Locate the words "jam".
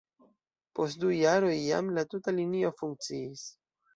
1.65-1.93